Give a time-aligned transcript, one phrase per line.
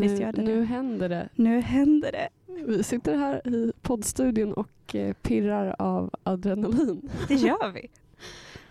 [0.00, 0.66] Visst Nu, gör det nu det?
[0.66, 1.28] händer det.
[1.34, 2.28] Nu händer det.
[2.66, 7.10] Vi sitter här i poddstudion och eh, pirrar av adrenalin.
[7.28, 7.88] Det gör vi.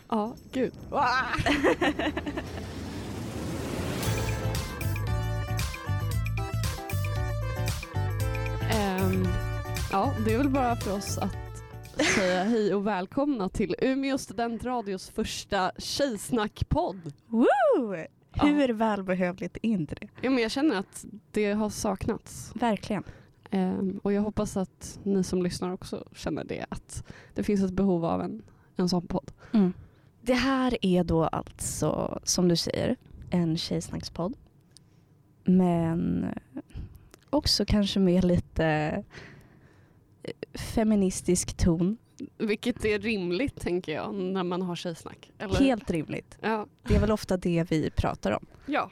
[0.10, 0.74] Ja, gud.
[8.72, 9.28] Ehm,
[9.92, 11.36] ja, det är väl bara för oss att
[12.16, 17.14] säga hej och välkomna till Umeå studentradios första tjejsnackpodd.
[17.28, 18.06] Woo!
[18.34, 18.46] Ja.
[18.46, 20.08] Hur välbehövligt är inte det?
[20.22, 22.52] Ja, men jag känner att det har saknats.
[22.56, 23.04] Verkligen.
[23.52, 27.74] Ehm, och jag hoppas att ni som lyssnar också känner det, att det finns ett
[27.74, 28.42] behov av en,
[28.76, 29.32] en sån podd.
[30.22, 32.96] Det här är då alltså, som du säger,
[33.30, 34.34] en tjejsnackspodd.
[35.44, 36.26] Men
[37.30, 38.66] också kanske med lite
[40.24, 41.98] eh, feministisk ton.
[42.38, 45.32] Vilket är rimligt tänker jag när man har tjejsnack.
[45.38, 45.56] Eller?
[45.56, 46.38] Helt rimligt.
[46.42, 46.68] Ja.
[46.84, 48.46] Det är väl ofta det vi pratar om.
[48.66, 48.92] ja.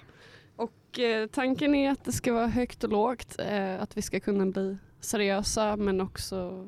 [0.55, 3.35] Och eh, tanken är att det ska vara högt och lågt.
[3.39, 6.67] Eh, att vi ska kunna bli seriösa men också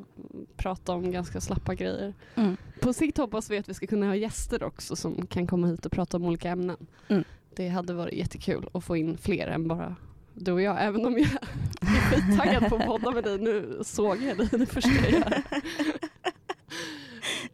[0.55, 2.13] prata om ganska slappa grejer.
[2.35, 2.57] Mm.
[2.81, 5.85] På sikt hoppas vi att vi ska kunna ha gäster också som kan komma hit
[5.85, 6.77] och prata om olika ämnen.
[7.07, 7.23] Mm.
[7.55, 9.95] Det hade varit jättekul att få in fler än bara
[10.33, 10.83] du och jag.
[10.83, 11.21] Även om jag
[11.81, 13.37] är skittaggad på att podda med dig.
[13.39, 15.43] Nu såg jag dig det första jag gör.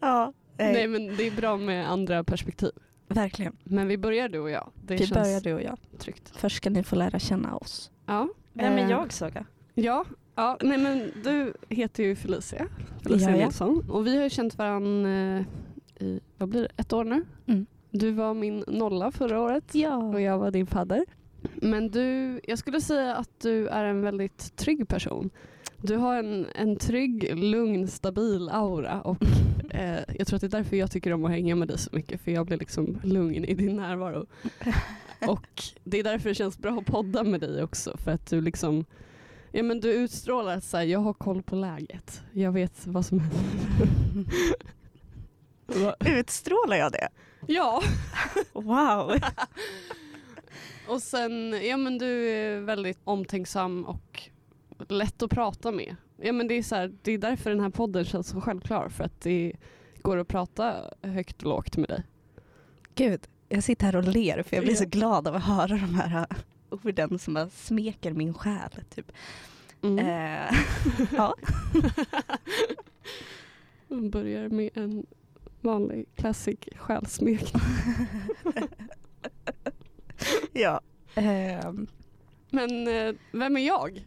[0.07, 2.71] Ja, eh, Nej men det är bra med andra perspektiv.
[3.07, 3.57] verkligen.
[3.63, 4.69] Men vi börjar du och jag.
[4.85, 5.77] Det Vi känns börjar du och jag.
[5.97, 6.31] tryggt.
[6.35, 7.91] Först ska ni få lära känna oss.
[8.05, 8.27] Ja.
[8.53, 9.45] Vem är Eh, jag, Saga?
[9.73, 10.05] Ja,
[10.35, 12.67] ja nej men du heter ju Felicia,
[13.03, 13.45] Felicia Ja, ja.
[13.45, 13.89] Nilsson.
[13.89, 15.45] Och vi har ju känt varandra
[15.99, 17.25] i, vad blir det, ett år nu?
[17.45, 17.65] Mm.
[17.91, 19.95] Du var min nolla förra året Ja.
[19.97, 21.05] och jag var din fadder.
[21.55, 25.29] Men du, jag skulle säga att du är en väldigt trygg person.
[25.81, 29.17] Du har en, en trygg, lugn, stabil aura och
[29.69, 31.89] eh, jag tror att det är därför jag tycker om att hänga med dig så
[31.93, 34.25] mycket för jag blir liksom lugn i din närvaro.
[35.27, 38.41] Och det är därför det känns bra att podda med dig också för att du
[38.41, 38.85] liksom
[39.51, 42.21] Ja men du utstrålar att så här, jag har koll på läget.
[42.33, 43.47] Jag vet vad som händer.
[46.19, 47.09] Utstrålar jag det?
[47.47, 47.81] ja.
[48.53, 49.19] Wow.
[50.87, 54.06] Och sen, ja men du är väldigt omtänksam och
[54.87, 55.95] lätt att prata med.
[56.17, 58.89] Ja men det är så här, det är därför den här podden känns så självklar
[58.89, 59.53] för att det
[60.01, 62.03] går att prata högt och lågt med dig.
[62.95, 65.95] Gud, jag sitter här och ler för jag blir så glad av att höra de
[65.95, 66.37] här äh,
[66.69, 68.71] orden som bara smeker min själ.
[68.89, 69.11] Typ.
[69.81, 69.99] Mm.
[69.99, 70.55] Eh,
[71.15, 71.35] ja.
[73.87, 75.05] Man börjar med en
[75.61, 77.61] vanlig classic själsmekning.
[80.53, 80.81] ja.
[81.15, 81.87] Ehm,
[82.49, 84.05] Men eh, vem är jag?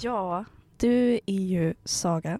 [0.00, 0.44] Ja,
[0.76, 2.38] du är ju Saga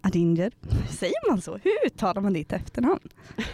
[0.00, 0.52] Adinger.
[0.88, 1.56] Säger man så?
[1.56, 3.08] Hur uttalar man ditt efternamn?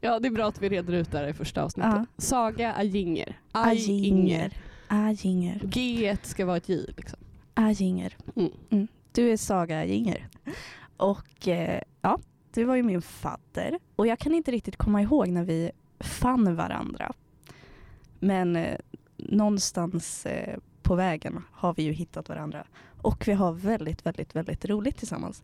[0.00, 1.92] Ja det är bra att vi reder ut det här i första avsnittet.
[1.94, 2.06] Ja.
[2.18, 3.40] Saga Ajinger.
[3.52, 4.52] Ajinger.
[4.88, 5.60] Ajinger.
[5.64, 7.18] G ska vara ett J liksom.
[7.54, 8.16] Ajinger.
[8.36, 8.50] Mm.
[8.70, 8.88] Mm.
[9.12, 10.28] Du är Saga Ajinger.
[10.96, 12.18] Och eh, ja,
[12.54, 13.78] du var ju min fadder.
[13.96, 17.12] Och jag kan inte riktigt komma ihåg när vi fann varandra.
[18.18, 18.78] Men eh,
[19.16, 22.66] någonstans eh, på vägen har vi ju hittat varandra.
[23.02, 25.42] Och vi har väldigt, väldigt, väldigt roligt tillsammans.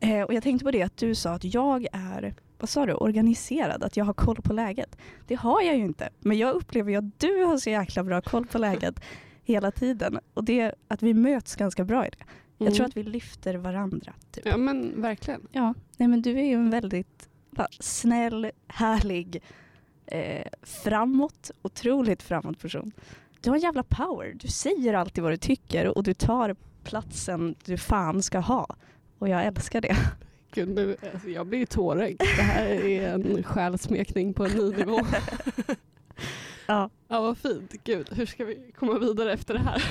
[0.00, 2.92] Eh, och jag tänkte på det att du sa att jag är, vad sa du,
[2.94, 4.96] organiserad, att jag har koll på läget.
[5.26, 6.08] Det har jag ju inte.
[6.18, 9.00] Men jag upplever ju att du har så jäkla bra koll på läget
[9.44, 10.18] hela tiden.
[10.34, 12.24] Och det att vi möts ganska bra i det.
[12.58, 12.76] Jag Mm.
[12.76, 14.12] tror att vi lyfter varandra.
[14.30, 14.46] Typ.
[14.46, 15.46] Ja men verkligen.
[15.52, 19.42] Ja, nej men du är ju en väldigt bara, snäll, härlig,
[20.06, 22.92] eh, framåt, otroligt framåt person.
[23.40, 24.32] Du har en jävla power.
[24.34, 28.66] Du säger alltid vad du tycker och du tar platsen du fan ska ha.
[29.18, 29.96] Och jag älskar det.
[30.52, 32.18] Gud, nu, alltså, jag blir tårögd.
[32.18, 35.00] Det här är en själsmekning på en ny nivå.
[36.70, 36.90] Ja.
[37.08, 37.72] Ja vad fint.
[37.84, 39.82] Gud, hur ska vi komma vidare efter det här?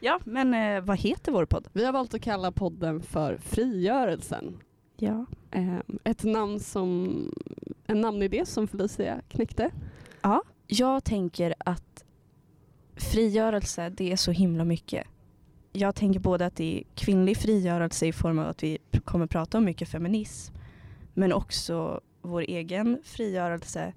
[0.00, 1.68] Ja, men eh, vad heter vår podd?
[1.72, 4.58] Vi har valt att kalla podden för Frigörelsen.
[4.96, 5.26] Ja.
[5.50, 7.14] Eh, Ett namn som,
[7.86, 9.70] en namnidé som Felicia knäckte.
[10.22, 10.42] ja.
[10.72, 12.04] Jag tänker att
[12.96, 15.06] frigörelse, det är så himla mycket.
[15.72, 19.58] Jag tänker både att det är kvinnlig frigörelse i form av att vi kommer prata
[19.58, 20.54] om mycket feminism.
[21.14, 23.92] Men också vår egen frigörelse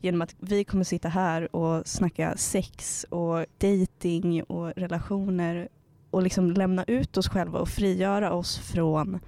[0.00, 5.68] genom att vi kommer sitta här och snacka sex och dating och relationer
[6.10, 9.20] och liksom lämna ut oss själva och frigöra oss från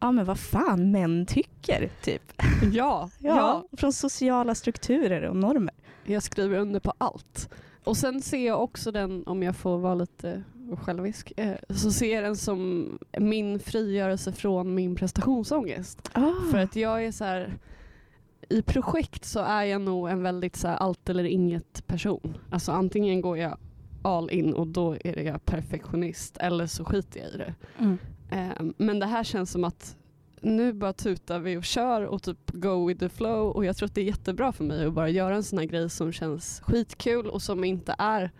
[0.00, 2.22] ja men vad fan män tycker typ.
[2.72, 5.74] Ja, Ja, från sociala strukturer och normer.
[6.04, 7.48] Jag skriver under på allt.
[7.84, 10.42] Och sen ser jag också den, om jag får vara lite
[10.76, 16.10] självisk, eh, så ser jag den som min frigörelse från min prestationsångest.
[16.12, 16.32] Ah.
[16.50, 17.58] För att jag är så här,
[18.48, 22.38] i projekt så är jag nog en väldigt så här, allt eller inget person.
[22.50, 23.58] Alltså antingen går jag
[24.02, 27.54] all in och då är jag perfektionist eller så skiter jag i det.
[27.78, 27.98] Mm.
[28.30, 29.96] Eh, men det här känns som att
[30.40, 33.86] nu bara tutar vi och kör och typ go with the flow och jag tror
[33.86, 36.60] att det är jättebra för mig att bara göra en sån här grej som känns
[36.60, 38.30] skitkul och som inte är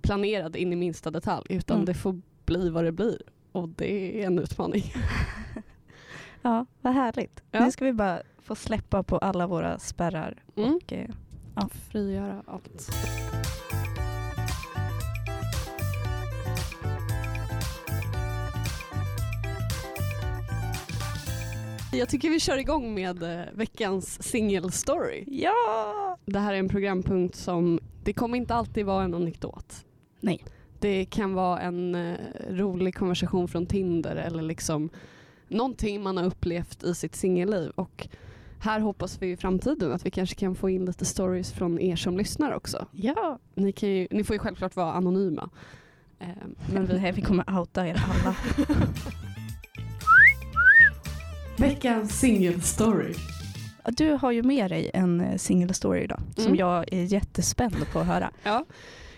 [0.00, 1.86] planerad in i minsta detalj utan Mm.
[1.86, 3.22] det får bli vad det blir
[3.52, 4.84] och det är en utmaning.
[6.42, 7.42] Ja, vad härligt.
[7.50, 7.64] Ja.
[7.64, 10.42] Nu ska vi bara få släppa på alla våra spärrar.
[10.56, 10.74] Mm.
[10.74, 11.10] Och, eh,
[11.54, 11.68] Ja.
[11.90, 12.90] Frigöra allt.
[21.92, 25.24] Jag tycker vi kör igång med eh, veckans singelstory.
[25.26, 26.18] ja!
[26.26, 29.84] Det här är en programpunkt som, det kommer inte alltid vara en anekdot.
[30.20, 30.44] Nej.
[30.78, 32.18] Det kan vara en eh,
[32.50, 34.90] rolig konversation från Tinder eller liksom
[35.48, 37.70] någonting man har upplevt i sitt singelliv.
[37.74, 38.08] Och
[38.60, 41.96] här hoppas vi i framtiden att vi kanske kan få in lite stories från er
[41.96, 42.86] som lyssnar också.
[42.92, 43.38] Ja!
[43.54, 45.50] Ni, kan ju, ni får ju självklart vara anonyma.
[46.18, 46.28] Eh,
[46.72, 48.36] men vi, vi kommer outa er alla.
[51.58, 53.14] Veckans singelstory.
[53.84, 56.56] Ja, Du har ju med dig en eh, single story idag som Mm.
[56.56, 58.30] jag är jättespänd på att höra.
[58.42, 58.64] Ja,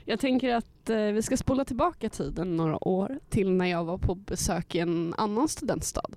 [0.04, 3.98] jag tänker att eh, vi ska spola tillbaka tiden några år till när jag var
[3.98, 6.10] på besök i en annan studentstad.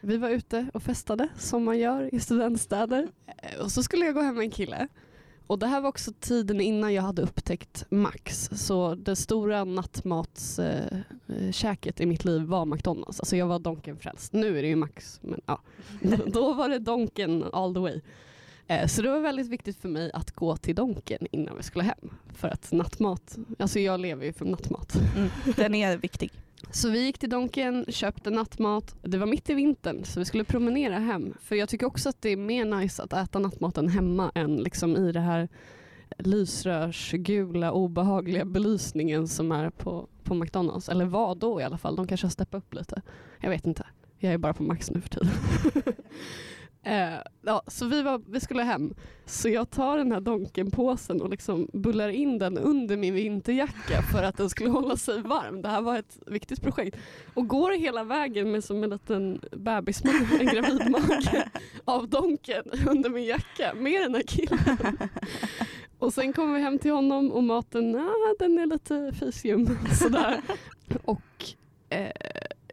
[0.00, 4.14] Vi var ute och festade som man gör i studentstäder Eh, och så skulle jag
[4.14, 4.88] gå hem med en kille.
[5.46, 8.50] Och det här var också tiden innan jag hade upptäckt Max.
[8.52, 10.98] Så det stora nattmatskäket eh,
[11.52, 13.20] käket i mitt liv var McDonalds.
[13.20, 14.32] Alltså jag var Donken-frälst.
[14.32, 15.20] Nu är det ju Max.
[15.22, 15.60] Men ja.
[16.26, 18.00] Då var det Donken all the way.
[18.66, 21.84] Eh, Så det var väldigt viktigt för mig att gå till Donken innan vi skulle
[21.84, 22.10] hem.
[22.34, 24.94] För att nattmat, alltså jag lever ju för nattmat.
[25.16, 25.28] Mm.
[25.56, 26.30] Den är viktig.
[26.70, 28.96] Så vi gick till Donken, köpte nattmat.
[29.02, 31.34] Det var mitt i vintern så vi skulle promenera hem.
[31.40, 34.96] För jag tycker också att det är mer nice att äta nattmaten hemma än liksom
[34.96, 35.48] i det här
[36.18, 40.88] lysrörsgula obehagliga belysningen som är på, på McDonalds.
[40.88, 41.96] Eller var då i alla fall.
[41.96, 43.02] De kanske har steppat upp lite.
[43.40, 43.86] Jag vet inte.
[44.18, 45.30] Jag är bara på Max nu för tiden.
[46.86, 48.94] Eh, ja, så vi, var, vi skulle hem.
[49.26, 54.22] Så jag tar den här Donken-påsen och liksom bullar in den under min vinterjacka för
[54.22, 55.62] att den skulle hålla sig varm.
[55.62, 56.96] Det här var ett viktigt projekt.
[57.34, 61.44] Och går hela vägen med som en liten bebismage, en gravidmage
[61.84, 64.98] av Donken under min jacka med den här killen.
[66.04, 69.78] Och sen kommer vi hem till honom och maten, ah, den är lite fisljum.
[69.98, 70.42] Sådär.
[71.04, 71.20] Och
[71.88, 72.10] eh,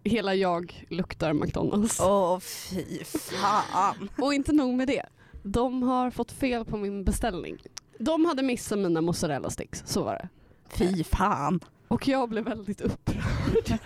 [0.04, 2.00] hela jag luktar McDonalds.
[2.00, 4.10] Åh fy fan.
[4.18, 5.06] Och inte nog med det.
[5.44, 7.57] De har fått fel på min beställning.
[7.98, 10.30] De hade missat mina mozzarella sticks, så var det.
[10.69, 11.60] Fy fan.
[11.88, 13.80] Och jag blev väldigt upprörd.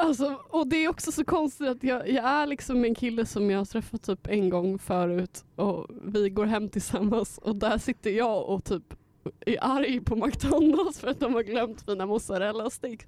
[0.00, 3.50] Alltså, och det är också så konstigt att jag, jag är liksom en kille som
[3.50, 8.10] jag har träffat typ en gång förut och vi går hem tillsammans och där sitter
[8.10, 8.94] jag och typ
[9.46, 13.06] är arg på McDonalds för att de har glömt mina mozzarella sticks.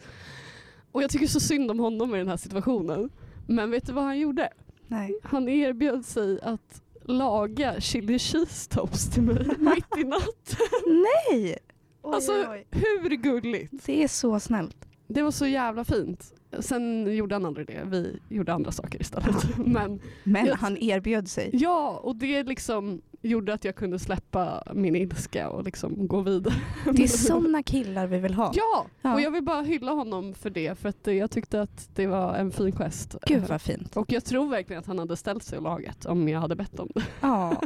[0.93, 3.11] Och jag tycker så synd om honom i den här situationen.
[3.49, 4.49] Men vet du vad han gjorde?
[4.87, 5.19] Nej.
[5.23, 10.67] Han erbjöd sig att laga chili cheese toast till mig mitt i natten.
[10.87, 11.59] Nej!
[12.03, 12.67] Oj, Alltså- oj, oj.
[12.71, 13.87] Hur gulligt?
[13.87, 14.77] Det är så snällt.
[15.09, 16.35] Det var så jävla fint.
[16.58, 17.81] Sen gjorde han aldrig det.
[17.87, 19.56] Vi gjorde andra saker istället.
[19.67, 21.50] Men Men Jag- han erbjöd sig.
[21.52, 26.55] ja, och det liksom gjorde att jag kunde släppa min ilska och liksom gå vidare.
[26.93, 28.53] Det är sådana killar vi vill ha.
[28.55, 29.15] Ja, Ja.
[29.15, 30.79] och jag vill bara hylla honom för det.
[30.79, 33.17] För att jag tyckte att det var en fin gest.
[33.27, 33.96] Gud vad fint.
[33.96, 36.81] Och jag tror verkligen att han hade ställt sig och lagat om jag hade bett
[36.81, 37.03] om det.
[37.20, 37.60] Ja.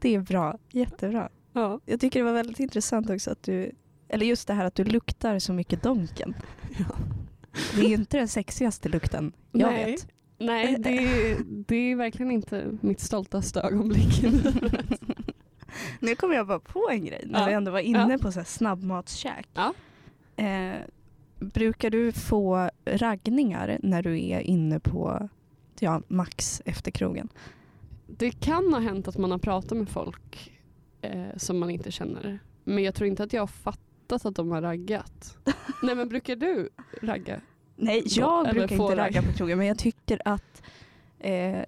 [0.00, 0.58] Det är bra.
[0.72, 1.28] Jättebra.
[1.52, 1.80] Ja.
[1.84, 3.72] Jag tycker det var väldigt intressant också att du,
[4.08, 6.34] eller just det här att du luktar så mycket Donken.
[6.78, 6.84] Ja.
[7.76, 9.84] Det är ju inte den sexigaste lukten jag Nej.
[9.90, 10.08] vet.
[10.38, 14.22] Nej, det är, det är verkligen inte mitt stoltaste ögonblick.
[16.00, 17.46] Nu kommer jag bara på en grej när Ja.
[17.46, 18.18] vi ändå var inne Ja.
[18.18, 19.48] på så här snabbmatskäk.
[19.54, 19.74] Ja.
[20.36, 20.76] Eh,
[21.40, 25.28] brukar du få raggningar när du är inne på
[25.80, 27.28] ja, Max efter krogen?
[28.06, 30.52] Det kan ha hänt att man har pratat med folk
[31.00, 32.38] eh, som man inte känner.
[32.64, 35.38] Men jag tror inte att jag har fattat att de har raggat.
[35.82, 36.68] Nej men brukar du
[37.02, 37.40] ragga?
[37.76, 39.30] Nej, jag eller brukar inte ragga ragg.
[39.30, 40.62] på krogen men jag tycker att
[41.18, 41.58] eh,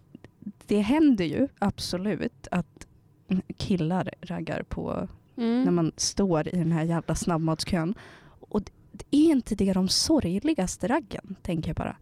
[0.66, 2.86] det händer ju absolut att
[3.56, 5.62] killar raggar på Mm.
[5.64, 7.94] när man står i den här jävla snabbmatskön.
[8.40, 11.96] Och det det är inte det de sorgligaste raggen, tänker jag bara.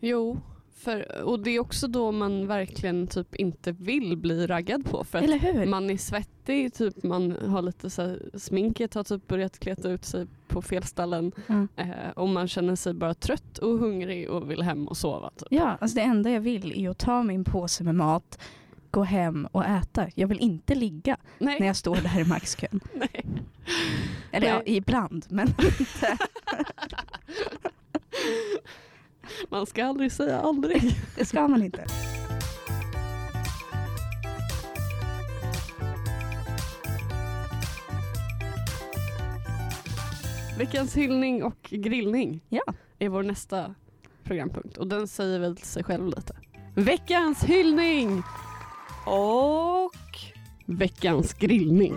[0.00, 0.40] Jo,
[0.76, 5.04] för, och det är också då man verkligen typ inte vill bli raggad på.
[5.04, 9.58] För att man är svettig, typ man har lite så här, sminket har typ börjat
[9.58, 11.32] kleta ut sig på fel ställen.
[11.46, 11.68] Mm.
[11.76, 15.30] Eh, och man känner sig bara trött och hungrig och vill hem och sova.
[15.30, 15.48] Typ.
[15.50, 18.38] Ja, alltså det enda jag vill är att ta min påse med mat,
[18.90, 20.06] gå hem och äta.
[20.14, 21.60] Jag vill inte ligga Nej.
[21.60, 22.80] när jag står där i maxkön.
[22.94, 23.26] Nej.
[24.30, 24.76] Eller ja, Nej.
[24.76, 26.18] ibland, men inte.
[29.48, 30.82] Man ska aldrig säga aldrig.
[31.16, 31.84] Det ska man inte.
[40.58, 42.62] Veckans hyllning och grillning Ja.
[42.98, 43.74] är vår nästa
[44.24, 46.36] programpunkt och den säger väl sig själv lite.
[46.74, 48.22] Veckans hyllning
[49.06, 49.92] och
[50.66, 51.94] veckans grillning.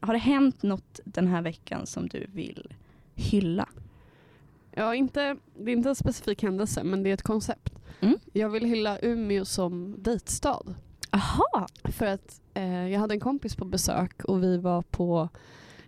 [0.00, 2.74] Har det hänt något den här veckan som du vill
[3.14, 3.68] hylla?
[4.74, 7.72] Ja, inte, det är inte en specifik händelse men det är ett koncept.
[8.00, 8.18] Mm.
[8.32, 10.74] Jag vill hylla Umeå som dejtstad.
[11.10, 11.66] Aha.
[11.84, 15.28] För att eh, jag hade en kompis på besök och vi var på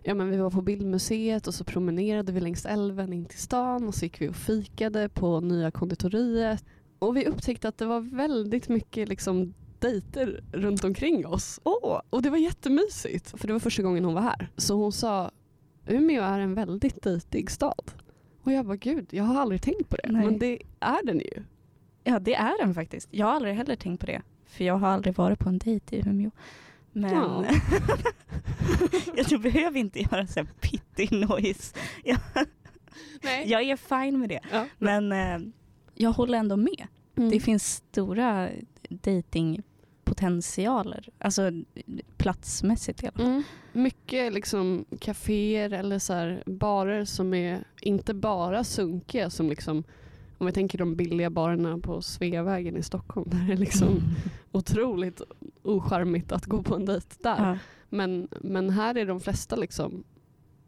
[0.07, 3.87] Ja, men vi var på Bildmuseet och så promenerade vi längs älven in till stan
[3.87, 6.65] och så gick vi och fikade på nya konditoriet.
[6.99, 11.59] Och vi upptäckte att det var väldigt mycket liksom, dejter runt omkring oss.
[11.63, 12.01] Åh.
[12.09, 14.49] Och det var jättemysigt, för det var första gången hon var här.
[14.57, 15.31] Så hon sa,
[15.87, 17.91] Umeå är en väldigt dejtig stad.
[18.45, 20.11] Och jag bara, gud, jag har aldrig tänkt på det.
[20.11, 20.25] Nej.
[20.25, 21.43] Men det är den ju.
[22.03, 23.07] Ja, det är den faktiskt.
[23.11, 24.21] Jag har aldrig heller tänkt på det.
[24.45, 26.31] För jag har aldrig varit på en dejt i Umeå.
[26.91, 27.45] Men Ja.
[29.29, 31.75] jag behöver inte göra så här pitty noise.
[32.03, 32.17] Jag,
[33.23, 33.49] Nej.
[33.49, 34.39] jag är fine med det.
[34.51, 34.65] Ja.
[34.77, 35.39] Men eh,
[35.95, 36.87] jag håller ändå med.
[37.17, 37.29] Mm.
[37.29, 38.49] Det finns stora
[40.05, 41.09] datingpotentialer.
[41.19, 41.51] Alltså
[42.17, 43.25] platsmässigt i alla fall.
[43.25, 43.43] Mm.
[43.73, 49.83] Mycket liksom kaféer eller så här barer som är inte bara sunkiga som liksom
[50.37, 54.01] om vi tänker de billiga barerna på Sveavägen i Stockholm där det är liksom
[54.51, 55.21] otroligt
[55.63, 57.49] ocharmigt att gå på en dejt där.
[57.49, 57.57] Ja.
[57.89, 60.03] Men, men här är de flesta liksom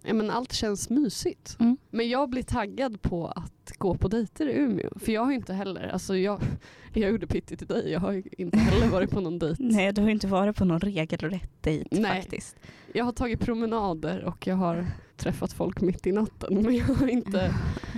[0.03, 1.57] Ja, men allt känns mysigt.
[1.59, 1.77] Mm.
[1.89, 4.89] Men jag blir taggad på att gå på dejter i Umeå.
[4.99, 6.41] För jag har inte heller, alltså jag,
[6.93, 9.63] jag gjorde Pitti till dig, jag har inte heller varit på någon dejt.
[9.63, 12.21] Nej, du har inte varit på någon regelrätt dejt Nej.
[12.21, 12.55] faktiskt.
[12.93, 14.87] Jag har tagit promenader och jag har
[15.17, 16.61] träffat folk mitt i natten.
[16.61, 17.53] Men jag har inte,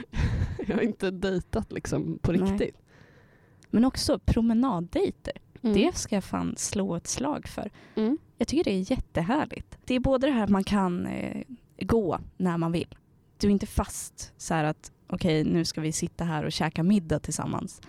[0.68, 2.42] jag har inte dejtat liksom på Nej.
[2.42, 2.78] riktigt.
[3.70, 5.34] Men också promenaddejter.
[5.62, 5.76] Mm.
[5.76, 7.72] Det ska jag fan slå ett slag för.
[7.96, 8.18] Mm.
[8.38, 9.78] Jag tycker det är jättehärligt.
[9.86, 11.42] Det är både det här att man kan eh,
[11.82, 12.96] gå när man vill.
[13.38, 16.84] Du är inte fast så här att okej nu ska vi sitta här och käka
[16.84, 17.82] middag tillsammans.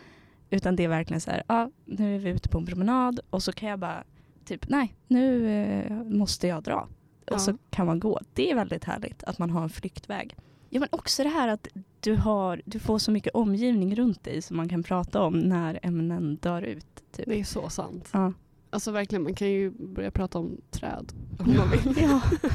[0.50, 3.42] Utan det är verkligen så här, ja nu är vi ute på en promenad och
[3.42, 4.04] så kan jag bara
[4.44, 6.88] typ nej nu eh, måste jag dra.
[7.26, 7.35] Ja.
[7.35, 8.20] Och så kan man gå.
[8.35, 10.37] Det är väldigt härligt att man har en flyktväg.
[10.68, 11.68] Ja men också det här att
[12.00, 15.80] du, har, du får så mycket omgivning runt dig som man kan prata om när
[15.82, 16.87] ämnen dör ut.
[17.12, 17.26] Typ.
[17.26, 18.09] Det är så sant.
[18.12, 18.32] Ja.
[18.70, 22.02] Alltså verkligen, man kan ju börja prata om träd om man vill.
[22.02, 22.23] Ja.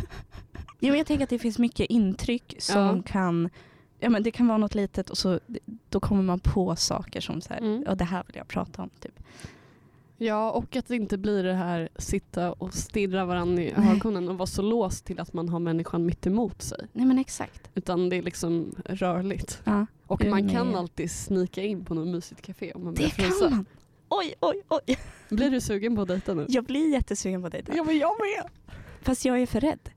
[0.79, 3.01] Jo, men jag tänker att det finns mycket intryck som Ja.
[3.05, 3.50] kan
[4.00, 5.39] Ja, men det kan vara något litet och så,
[5.89, 7.84] då kommer man på saker som så här, Mm.
[7.88, 8.89] ja, det här vill jag prata om.
[9.00, 9.20] Typ.
[10.17, 14.38] Ja, och att det inte blir det här sitta och stirra varandra i ögonen och
[14.38, 16.88] vara så låst till att man har människan mitt emot sig.
[16.94, 17.70] Nej men exakt.
[17.75, 19.62] Utan det är liksom rörligt.
[19.63, 20.51] Ja, Och man med.
[20.51, 23.50] kan alltid snika in på något mysigt café om man börjar det kan frysa.
[23.50, 23.65] man.
[24.10, 24.98] Oj, oj, oj.
[25.29, 26.46] Blir du sugen på att dejta nu?
[26.50, 27.63] Jag blir jättesugen på dig.
[27.75, 28.50] Ja men jag med!
[29.01, 29.89] Fast jag är för rädd.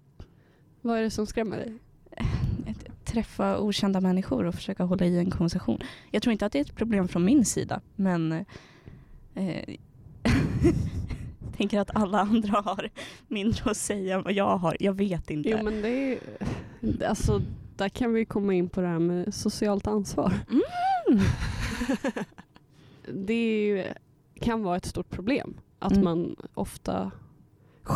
[0.88, 1.78] Vad är det som skrämmer dig?
[2.66, 5.80] Att träffa okända människor och försöka hålla i en konversation.
[6.10, 8.32] Jag tror inte att det är ett problem från min sida, men
[9.34, 9.74] eh,
[11.56, 12.90] tänker att alla andra har
[13.28, 14.76] mindre att säga än vad jag har.
[14.80, 15.48] Jag vet inte.
[15.48, 16.18] Jo men det är
[17.08, 17.42] alltså
[17.76, 20.32] där kan vi komma in på det här med socialt ansvar.
[20.50, 21.20] Mm.
[23.26, 23.98] det är
[24.40, 26.04] kan vara ett stort problem att Mm.
[26.04, 27.10] man ofta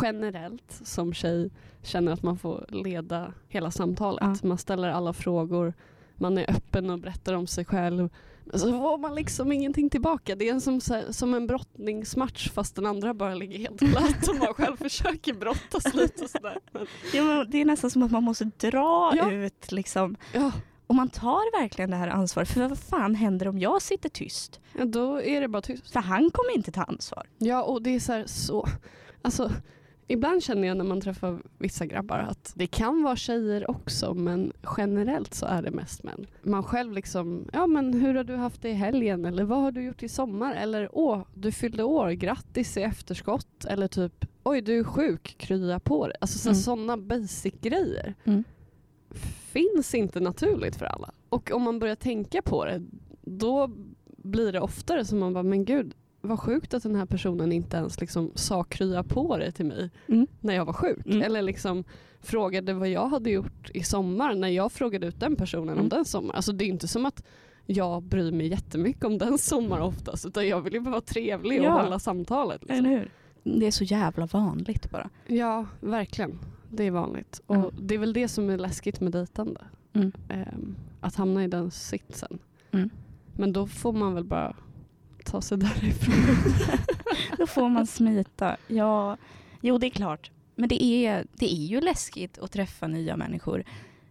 [0.01, 1.49] generellt som tjej
[1.81, 4.39] känner att man får leda hela samtalet.
[4.41, 4.47] Ja.
[4.47, 5.73] Man ställer alla frågor,
[6.15, 8.09] man är öppen och berättar om sig själv.
[8.45, 10.35] Men så får man liksom ingenting tillbaka.
[10.35, 10.81] Det är som,
[11.13, 15.93] som en brottningsmatch fast den andra bara ligger helt platt och man själv försöker brottas
[15.93, 16.57] lite och sådär.
[16.71, 19.31] Men, Ja, men det är nästan som att man måste dra Ja.
[19.31, 20.15] ut liksom.
[20.33, 20.51] ja,
[20.87, 22.49] Och man tar verkligen det här ansvaret.
[22.49, 24.59] För vad fan händer om jag sitter tyst?
[24.77, 25.91] ja, då är det bara tyst.
[25.93, 27.27] För han kommer inte ta ansvar.
[27.37, 28.67] Ja, och det är så här, så...
[29.21, 29.51] Alltså,
[30.07, 34.53] ibland känner jag när man träffar vissa grabbar att det kan vara tjejer också men
[34.77, 36.25] generellt så är det mest män.
[36.41, 39.71] Man själv liksom, ja men hur har du haft det i helgen eller vad har
[39.71, 44.61] du gjort i sommar eller åh, du fyllde år, grattis i efterskott eller typ oj
[44.61, 46.15] du är sjuk, krya på dig.
[46.21, 46.55] Alltså Mm.
[46.55, 48.43] sådana basic grejer Mm.
[49.51, 51.11] finns inte naturligt för alla.
[51.29, 52.81] Och om man börjar tänka på det
[53.21, 53.71] då
[54.17, 55.93] blir det oftare som man bara, men gud
[56.23, 59.89] vad sjukt att den här personen inte ens liksom sa krya på dig till mig
[60.07, 60.27] Mm.
[60.39, 61.05] när jag var sjuk.
[61.05, 61.21] Mm.
[61.21, 61.83] Eller liksom
[62.21, 65.89] frågade vad jag hade gjort i sommar när jag frågade ut den personen om Mm.
[65.89, 66.35] den sommaren.
[66.35, 67.23] Alltså det är inte som att
[67.65, 70.25] jag bryr mig jättemycket om den sommar oftast.
[70.25, 71.81] Utan jag vill ju bara vara trevlig och Ja.
[71.83, 72.61] hålla samtalet.
[72.63, 72.99] Liksom.
[73.43, 75.09] Det är så jävla vanligt bara.
[75.27, 76.39] Ja, verkligen.
[76.69, 77.41] Det är vanligt.
[77.45, 79.61] Och det är väl det som är läskigt med dejtande.
[80.29, 82.39] Ehm, att hamna i den sitsen.
[82.71, 82.89] Mm.
[83.35, 84.55] Men då får man väl bara
[85.25, 86.15] ta sig därifrån.
[87.37, 88.57] Då får man smita.
[88.67, 89.17] Ja,
[89.61, 90.31] jo det är klart.
[90.55, 93.63] Men det är, det är ju läskigt att träffa nya människor.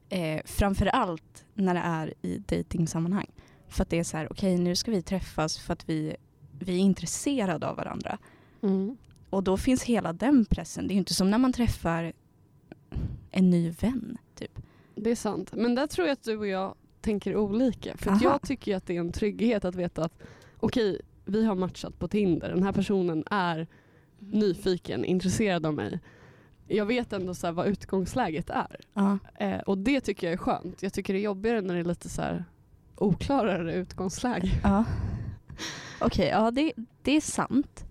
[0.08, 3.30] Eh, framför allt när det är i dejtingsammanhang.
[3.68, 6.16] För att det är så här, okej nu ska vi träffas för att vi,
[6.58, 8.18] vi är intresserade av varandra.
[8.62, 8.96] Mm.
[9.30, 10.86] Och då finns hela den pressen.
[10.86, 12.12] Det är ju inte som när man träffar
[13.30, 14.18] en ny vän.
[14.34, 14.58] Typ.
[14.94, 15.50] Det är sant.
[15.52, 17.96] Men där tror jag att du och jag tänker olika.
[17.96, 20.22] För jag tycker att det är en trygghet att veta att
[20.62, 22.48] okej, vi har matchat på Tinder.
[22.48, 23.66] Den här personen är
[24.18, 26.00] nyfiken, intresserad av mig.
[26.68, 28.80] Jag vet ändå så vad utgångsläget är.
[28.94, 29.18] Ja.
[29.38, 30.82] Eh, och det tycker jag är skönt.
[30.82, 32.44] Jag tycker det är jobbigare när det är lite så här
[32.96, 34.60] oklarare utgångsläge.
[34.62, 34.84] Ja.
[36.00, 37.84] Okej, ja det, det är sant.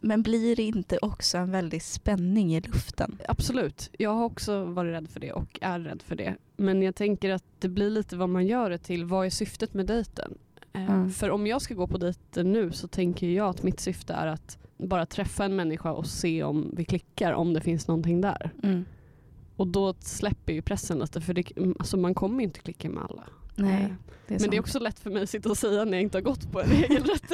[0.00, 3.18] Men blir det inte också en väldig spänning i luften?
[3.28, 3.90] Absolut.
[3.98, 6.36] Jag har också varit rädd för det och är rädd för det.
[6.56, 9.04] Men jag tänker att det blir lite vad man gör det till.
[9.04, 10.38] Vad är syftet med dejten?
[10.74, 11.10] Eh, Mm.
[11.10, 14.26] För om jag ska gå på dejten nu så tänker jag att mitt syfte är
[14.26, 18.50] att bara träffa en människa och se om vi klickar, om det finns någonting där.
[18.62, 18.84] Mm.
[19.56, 21.44] Och då släpper ju pressen lite för det,
[21.78, 23.24] alltså man kommer ju inte klicka med alla.
[23.56, 23.88] Nej, Eh,
[24.28, 24.60] det är Men det är sant.
[24.60, 26.68] också lätt för mig att sitta och säga när jag inte har gått på en
[26.70, 27.32] regelrätt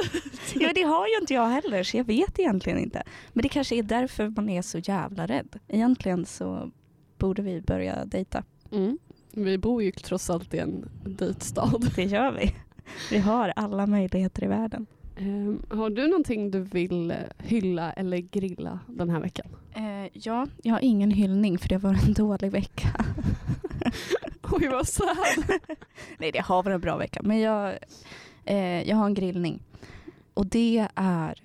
[0.55, 3.03] Ja, det har ju inte jag heller så jag vet egentligen inte.
[3.33, 5.59] Men det kanske är därför man är så jävla rädd.
[5.67, 6.71] Egentligen så
[7.17, 8.43] borde vi börja dejta.
[8.71, 8.97] Mm.
[9.31, 11.71] Vi bor ju trots allt i en dejtstad.
[11.95, 12.55] Det gör vi.
[13.11, 14.85] Vi har alla möjligheter i världen.
[15.17, 19.47] Ehm, har du någonting du vill eh, hylla eller grilla den här veckan?
[19.73, 23.05] Eh, ja, jag har ingen hyllning för det var en dålig vecka.
[24.51, 25.17] Oj vad sad.
[26.17, 27.21] Nej, det har varit en bra vecka.
[27.23, 27.77] Men jag,
[28.45, 29.63] eh, jag har en grillning.
[30.33, 31.35] Och det är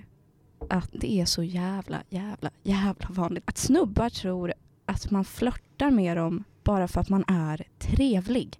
[0.70, 4.52] att det är så jävla, jävla, jävla vanligt att snubbar tror
[4.86, 8.58] att man flörtar med dem bara för att man är trevlig.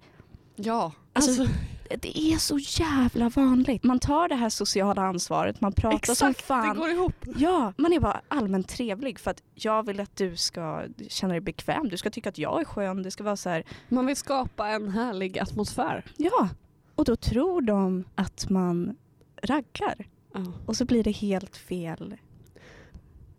[0.57, 1.57] Ja, Alltså, alltså,
[1.91, 3.85] Det är så jävla vanligt.
[3.85, 6.69] Man tar det här sociala ansvaret, man pratar som exakt fan.
[6.69, 7.15] det går ihop.
[7.37, 11.41] Ja, man är bara allmänt trevlig för att jag vill att du ska känna dig
[11.41, 11.89] bekväm.
[11.89, 13.03] Du ska tycka att jag är skön.
[13.03, 16.05] Det ska vara så här, Man vill skapa en härlig atmosfär.
[16.17, 16.49] ja.
[16.95, 18.97] Och då tror de att man
[19.43, 20.07] raggar.
[20.35, 20.41] Ja.
[20.67, 22.17] Och så blir det helt fel.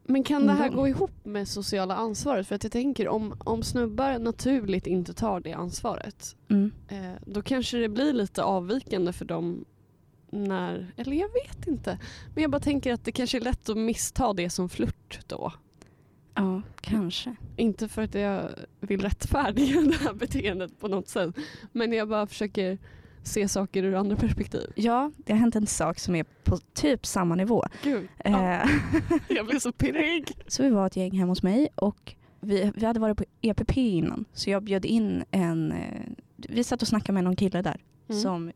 [0.10, 0.76] Men kan det här Mm.
[0.78, 2.48] gå ihop med sociala ansvaret?
[2.48, 6.72] För att jag tänker om, om snubbar naturligt inte tar det ansvaret Mm.
[6.88, 9.66] eh, då kanske det blir lite avvikande för dem
[10.30, 12.00] när, eller jag vet inte.
[12.34, 15.54] Men jag bara tänker att det kanske är lätt att missta det som flört då.
[16.34, 17.36] Ja, kanske.
[17.56, 21.36] Inte för att jag vill rättfärdiga det här beteendet på något sätt.
[21.72, 22.78] Men jag bara försöker
[23.28, 24.72] se saker ur andra perspektiv.
[24.76, 27.66] Ja, det har hänt en sak som är på typ samma nivå.
[27.84, 28.70] Gud, ja, Eh,
[29.30, 30.32] jag blir så pirrig.
[30.48, 33.78] Så vi var ett gäng hemma hos mig och vi, vi hade varit på EPP
[33.78, 34.26] innan.
[34.34, 36.02] Så jag bjöd in en, eh,
[36.36, 38.22] vi satt och snackade med någon kille där Mm.
[38.22, 38.52] som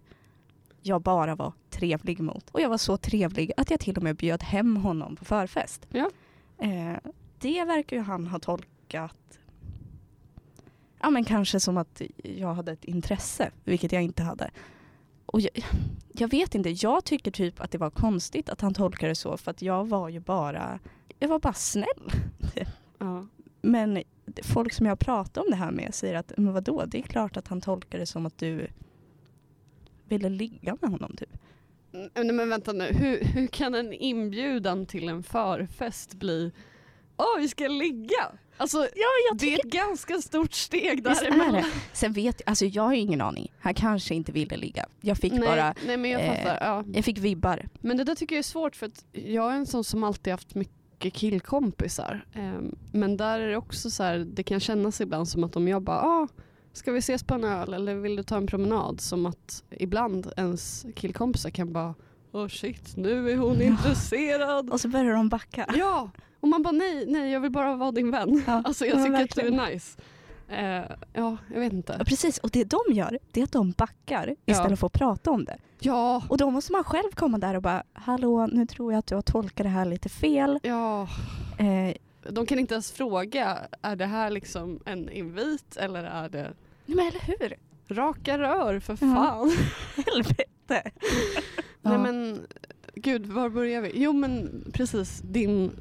[0.81, 2.49] jag bara var trevlig mot.
[2.49, 5.87] Och jag var så trevlig att jag till och med bjöd hem honom på förfest.
[5.89, 6.09] Ja.
[6.57, 6.97] Eh,
[7.39, 9.39] det verkar ju han ha tolkat
[11.01, 14.51] Ja men kanske som att jag hade ett intresse, vilket jag inte hade.
[15.25, 15.51] Och jag,
[16.13, 19.37] jag vet inte, jag tycker typ att det var konstigt att han tolkade det så
[19.37, 20.79] för att jag var ju bara,
[21.19, 22.11] jag var bara snäll.
[22.97, 23.27] Ja.
[23.61, 24.03] Men
[24.43, 27.37] folk som jag pratar om det här med säger att men vadå, det är klart
[27.37, 28.67] att han tolkar det som att du
[30.07, 31.37] ville ligga med honom typ.
[32.15, 36.51] Mm, men vänta nu, hur, hur kan en inbjudan till en förfest bli
[37.17, 38.31] Åh vi ska ligga!
[38.61, 41.63] Alltså Ja, jag det är ett ganska stort steg däremellan.
[41.93, 43.51] Sen vet jag, alltså jag har ju ingen aning.
[43.59, 44.85] Han kanske inte ville ligga.
[45.01, 46.57] Jag fick Nej, bara, nej men jag eh, fattar.
[46.61, 46.83] Ja.
[46.93, 47.67] jag fick vibbar.
[47.79, 50.33] Men det där tycker jag är svårt för att jag är en sån som alltid
[50.33, 52.25] haft mycket killkompisar.
[52.33, 55.67] Ehm, men där är det också så här, det kan kännas ibland som att om
[55.67, 56.27] jag bara, ah,
[56.73, 59.01] ska vi ses på en öl eller vill du ta en promenad?
[59.01, 61.95] Som att ibland ens killkompisar kan bara,
[62.31, 63.63] oh shit nu är hon Ja.
[63.63, 64.69] intresserad.
[64.69, 65.65] Och så börjar de backa.
[65.77, 66.09] Ja,
[66.41, 68.43] och man bara nej, nej jag vill bara vara din vän.
[68.47, 69.59] Ja, Alltså jag ja, tycker verkligen.
[69.59, 69.99] att du är nice.
[70.49, 71.95] Eh, ja, jag vet inte.
[71.99, 74.51] Ja, precis, och det de gör, det är att de backar Ja.
[74.51, 75.57] istället för att prata om det.
[75.79, 79.07] Ja, Och då måste man själv komma där och bara, hallå nu tror jag att
[79.07, 80.59] du har tolkat det här lite fel.
[80.63, 81.07] ja.
[81.57, 81.95] Eh,
[82.31, 86.53] De kan inte ens fråga, är det här liksom en invit eller är det
[86.85, 87.55] men eller hur?
[87.95, 89.15] raka rör för Ja.
[89.15, 89.51] fan?
[90.13, 90.45] Helvete.
[90.67, 90.83] Nej
[91.81, 91.97] Ja.
[91.97, 92.39] men
[92.95, 93.91] gud, var börjar vi?
[93.95, 95.71] Jo men precis, din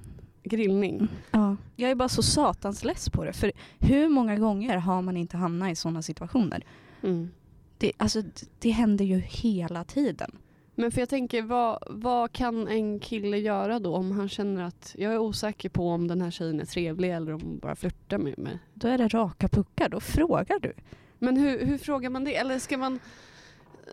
[0.51, 1.09] grillning.
[1.31, 1.57] Ja.
[1.77, 3.33] Jag är bara så satans less på det.
[3.33, 6.65] För hur många gånger har man inte hamnat i sådana situationer?
[7.03, 7.31] Mm.
[7.79, 8.23] Det, alltså,
[8.59, 10.31] det händer ju hela tiden.
[10.75, 14.95] Men för jag tänker, vad, vad kan en kille göra då om han känner att
[14.99, 18.19] jag är osäker på om den här tjejen är trevlig eller om hon bara flörtar
[18.19, 18.59] med mig?
[18.75, 20.73] Då är det raka puckar, då frågar du.
[21.19, 22.37] Men hur, hur frågar man det?
[22.37, 23.01] Eller ska man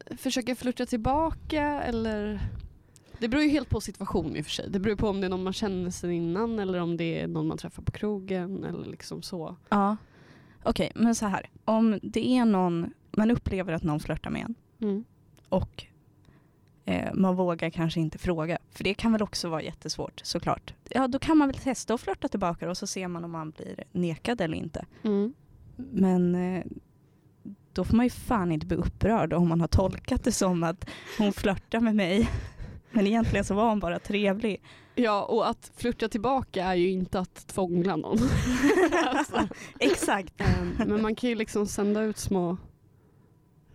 [0.06, 2.40] eh, försöka flirta tillbaka eller?
[3.20, 4.70] Det beror ju helt på situation i och för sig.
[4.70, 7.28] Det beror på om det är någon man känner sen innan eller om det är
[7.28, 9.56] någon man träffar på krogen eller liksom så.
[9.70, 9.98] Ja.
[10.64, 11.50] Okej, men så här.
[11.66, 15.04] Om det är någon, man upplever att någon flörtar med en Mm.
[15.50, 15.86] och
[16.86, 18.58] eh, man vågar kanske inte fråga.
[18.72, 20.74] För det kan väl också vara jättesvårt såklart.
[20.90, 23.52] Ja, då kan man väl testa att flörta tillbaka och så ser man om man
[23.52, 24.86] blir nekad eller inte.
[25.04, 25.34] Mm.
[25.76, 26.64] Men eh,
[27.74, 30.90] då får man ju fan inte bli upprörd om man har tolkat det som att
[31.18, 32.30] hon flörtar med mig.
[32.92, 34.62] Men egentligen så var hon bara trevlig.
[34.96, 38.18] Ja, och att flirta tillbaka är ju inte att tvångla någon.
[39.06, 39.48] alltså,
[39.80, 40.34] Exakt.
[40.42, 42.58] ehm, men man kan ju liksom sända ut små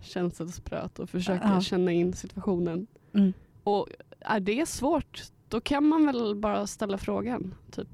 [0.01, 1.61] känselspröt och försöka Ja.
[1.61, 2.87] känna in situationen.
[3.15, 3.33] Mm.
[3.65, 3.89] Och
[4.21, 7.55] är det svårt, då kan man väl bara ställa frågan.
[7.71, 7.89] Typ.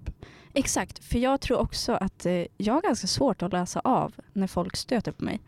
[0.53, 4.47] Exakt, för jag tror också att eh, jag har ganska svårt att läsa av när
[4.47, 5.41] folk stöter på mig.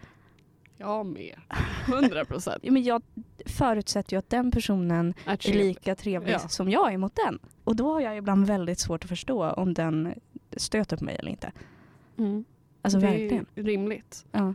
[0.80, 1.34] Jag med.
[1.88, 2.58] 100 procent.
[2.62, 3.02] Ja, Men jag
[3.46, 6.38] förutsätter ju att den personen är lika trevlig Ja.
[6.38, 7.38] som jag är mot den.
[7.64, 10.14] Och då har jag ibland väldigt svårt att förstå om den
[10.56, 11.52] stöter på mig eller inte.
[12.18, 12.44] Mm.
[12.82, 13.46] Alltså det verkligen.
[13.54, 14.26] är rimligt.
[14.32, 14.54] Ja.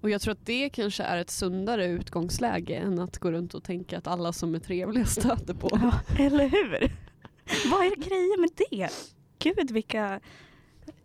[0.00, 3.64] Och jag tror att det kanske är ett sundare utgångsläge än att gå runt och
[3.64, 5.68] tänka att alla som är trevliga stöter på.
[5.72, 6.92] ja, eller hur?
[7.70, 8.88] Vad är grejen med det?
[9.38, 10.20] Gud vilka,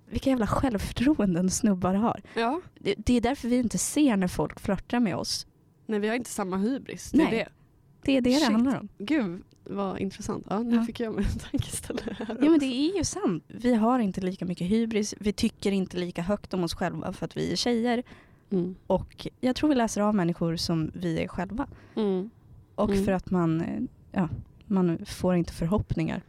[0.09, 2.21] vilka jävla självförtroenden snubbar har.
[2.35, 2.61] Ja.
[2.79, 5.47] Det, det är därför vi inte ser när folk flörtar med oss.
[5.85, 7.11] Nej vi har inte samma hybris.
[7.11, 7.31] Det är Nej.
[7.31, 7.47] det.
[8.05, 8.47] Det är det Shit.
[8.47, 8.89] det handlar om.
[8.97, 10.45] Gud vad intressant.
[10.49, 10.83] Ja, nu Ja.
[10.85, 12.37] fick jag mig en tankeställare här.
[12.41, 13.43] Ja men det är ju sant.
[13.47, 15.15] Vi har inte lika mycket hybris.
[15.19, 18.03] Vi tycker inte lika högt om oss själva för att vi är tjejer.
[18.51, 18.75] Mm.
[18.87, 21.67] Och jag tror vi läser av människor som vi är själva.
[21.95, 22.29] Mm.
[22.75, 23.05] Och Mm.
[23.05, 23.79] för att man, eh,
[24.11, 24.29] ja,
[24.65, 26.21] man får inte förhoppningar.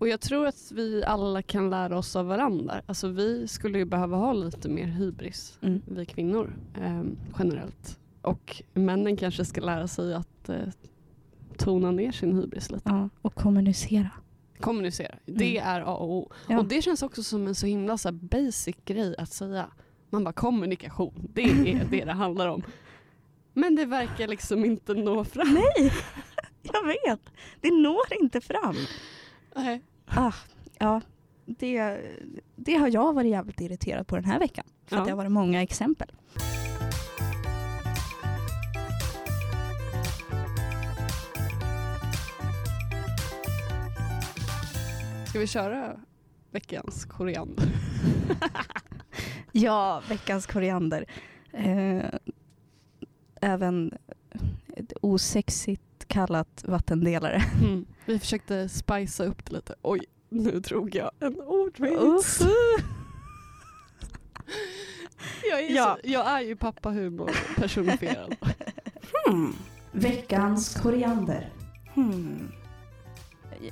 [0.00, 2.82] Och jag tror att vi alla kan lära oss av varandra.
[2.86, 5.82] Alltså vi skulle ju behöva ha lite mer hybris, Mm.
[5.86, 7.98] vi kvinnor ehm, generellt.
[8.22, 10.56] Och männen kanske ska lära sig att eh,
[11.56, 12.82] tona ner sin hybris lite.
[12.84, 14.10] Ja, och kommunicera.
[14.60, 15.68] Kommunicera, det Mm.
[15.68, 16.32] är A och O.
[16.48, 16.58] Ja.
[16.58, 19.66] Och det känns också som en så himla så basic grej att säga.
[20.10, 22.62] Man bara kommunikation, det är det det handlar om.
[23.54, 25.54] Men det verkar liksom inte nå fram.
[25.54, 25.92] Nej,
[26.62, 27.20] jag vet.
[27.60, 28.76] Det når inte fram.
[29.54, 29.82] Nej.
[30.06, 30.32] Ah,
[30.78, 31.00] ja,
[31.46, 32.00] det,
[32.56, 34.64] det har jag varit jävligt irriterad på den här veckan.
[34.86, 35.00] För Ja.
[35.02, 36.12] att det har varit många exempel.
[45.28, 45.96] Ska vi köra
[46.50, 47.68] veckans koriander?
[49.52, 51.04] Ja, veckans koriander.
[51.52, 52.04] Eh,
[53.40, 53.94] även
[54.76, 57.42] ett osexigt kallat vattendelare.
[57.64, 57.86] Mm.
[58.06, 59.74] Vi försökte spicea upp det lite.
[59.82, 62.40] Oj, nu drog jag en ordvits.
[65.50, 65.98] Jag är, Ja.
[66.02, 68.36] så, jag är ju pappahumor personifierad.
[69.26, 69.52] Hmm.
[69.92, 71.48] Veckans koriander.
[71.94, 72.48] Hmm.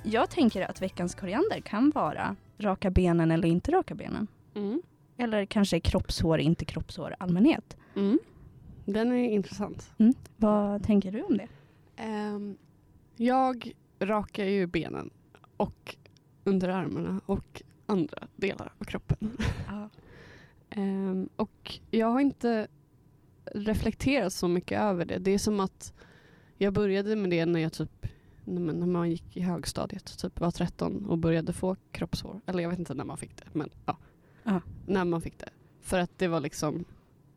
[0.02, 4.26] Jag tänker att veckans koriander kan vara raka benen eller inte raka benen.
[4.54, 4.82] Mm.
[5.16, 7.76] Eller kanske kroppshår, inte kroppshår, allmänhet.
[7.96, 8.18] Mm.
[8.84, 9.90] Den är intressant.
[10.36, 11.48] Vad tänker du om det?
[11.98, 12.56] Ehm,
[13.16, 15.10] jag rakar ju benen
[15.56, 15.96] och
[16.44, 19.36] underarmarna och andra delar av kroppen.
[20.70, 22.68] Ehm, och jag har inte
[23.44, 25.18] reflekterat så mycket över det.
[25.18, 25.92] Det är som att
[26.56, 28.06] jag började med det när jag typ
[28.44, 32.40] när man, gick i högstadiet, typ var 13 och började få kroppshår.
[32.46, 33.96] Eller jag vet inte när man fick det, men ja.
[34.42, 34.60] Ja.
[34.86, 35.48] När man fick det.
[35.80, 36.84] För att det var liksom,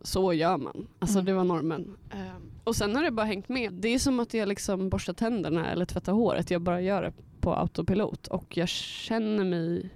[0.01, 0.87] så gör man.
[0.99, 1.25] Alltså Mm.
[1.25, 1.97] det var normen.
[2.11, 3.73] Ehm, och sen har det bara hängt med.
[3.73, 6.51] Det är som att jag liksom borstar tänderna eller tvättar håret.
[6.51, 8.27] Jag bara gör det på autopilot.
[8.27, 9.89] Och jag känner mig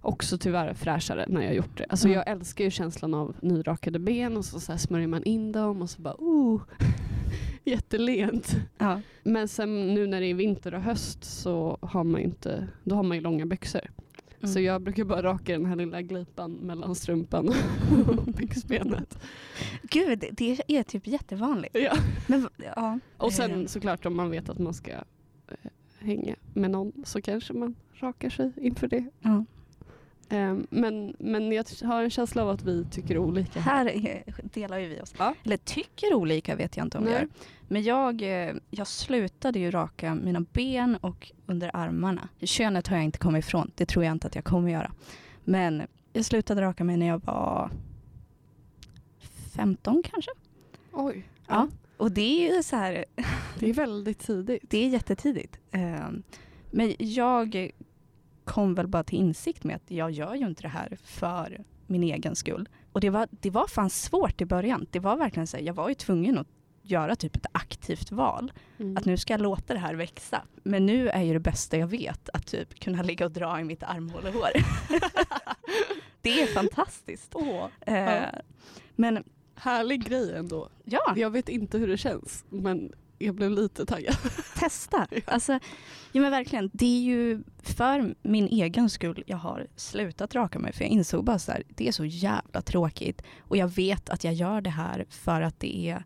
[0.00, 1.86] också tyvärr fräschare när jag gjort det.
[1.88, 2.16] Alltså Mm.
[2.16, 5.90] jag älskar ju känslan av nyrakade ben och så, så smörjer man in dem och
[5.90, 6.60] så bara oh,
[7.64, 8.56] jättelent.
[8.78, 9.00] Ja.
[9.22, 13.02] Men sen nu när det är vinter och höst så har man inte, då har
[13.02, 13.80] man ju långa byxor.
[14.46, 14.52] Mm.
[14.52, 17.48] Så jag brukar bara raka den här lilla glipan mellan strumpan
[18.08, 19.18] och byxbenet.
[19.82, 21.76] Gud, det är typ jättevanligt.
[21.78, 21.96] Ja.
[22.26, 22.98] Men, ja.
[23.16, 27.22] Och sen Eh, såklart om man vet att man ska eh, hänga med någon så
[27.22, 29.04] kanske man rakar sig inför det.
[29.20, 29.44] ja.
[30.28, 33.60] Ehm, men, men jag har en känsla av att vi tycker olika.
[33.60, 35.14] Här är- delar ju vi oss.
[35.18, 35.34] Ja.
[35.44, 37.12] Eller tycker olika vet jag inte om Nej.
[37.12, 37.28] gör.
[37.68, 42.28] Men jag, eh, jag slutade ju raka mina ben och under armarna.
[42.40, 43.70] Könet har jag inte kommit ifrån.
[43.74, 44.92] Det tror jag inte att jag kommer göra.
[45.44, 47.70] Men jag slutade raka mig när jag var
[49.56, 50.30] 15 kanske.
[50.92, 51.28] Oj.
[51.46, 51.68] Ja.
[51.96, 53.04] Och det är ju så här,
[53.58, 54.62] Det är väldigt tidigt.
[54.70, 55.58] det är jättetidigt.
[55.70, 56.08] Eh,
[56.70, 57.70] Men jag
[58.46, 62.02] kom väl bara till insikt med att jag gör ju inte det här för min
[62.02, 62.68] egen skull.
[62.92, 64.86] Och det var, det var fan svårt i början.
[64.90, 66.46] Det var verkligen så här, jag var ju tvungen att
[66.82, 68.52] göra typ ett aktivt val.
[68.78, 68.96] Mm.
[68.96, 70.42] Att nu ska jag låta det här växa.
[70.62, 73.64] Men nu är ju det bästa jag vet att typ kunna ligga och dra i
[73.64, 74.48] mitt armhålehår.
[76.20, 77.30] det är fantastiskt.
[77.34, 78.26] Åh, Eh, Ja.
[78.96, 80.68] Men härlig grej ändå.
[80.84, 84.16] ja, Jag vet inte hur det känns men jag blev lite taggad.
[84.54, 85.06] testa.
[85.24, 85.52] Alltså,
[86.12, 90.72] ja men verkligen, det är ju för min egen skull jag har slutat raka mig.
[90.72, 93.22] För jag insåg bara så här, det är så jävla tråkigt.
[93.40, 96.04] Och jag vet att jag gör det här för att det är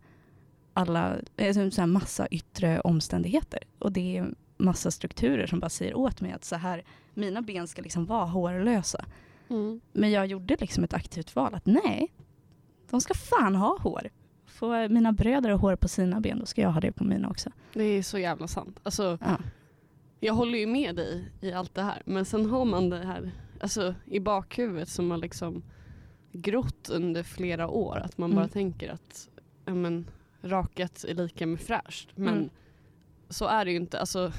[0.73, 3.61] alla, eh, så här massa yttre omständigheter.
[3.79, 7.69] Och det är massa strukturer som bara säger åt mig att så här, mina ben
[7.69, 9.05] ska liksom vara hårlösa.
[9.51, 9.81] Mm.
[9.93, 12.13] Men jag gjorde liksom ett aktivt val att nej,
[12.91, 14.11] de ska fan ha hår.
[14.61, 17.51] Får mina bröder hår på sina ben, då ska jag ha det på mina också.
[17.73, 18.81] Det är så jävla sant.
[18.83, 19.39] Alltså, Ja.
[20.21, 23.31] jag håller ju med dig i allt det här men sen har man det här
[23.61, 25.63] alltså, i bakhuvudet som har liksom
[26.33, 27.97] grott under flera år.
[27.99, 28.49] Att man bara Mm.
[28.49, 29.29] tänker att
[29.65, 30.07] ja, men,
[30.43, 32.09] rakat är lika med fräscht.
[32.15, 32.51] Men Mm.
[33.29, 34.01] så är det ju inte.
[34.01, 34.33] Alltså,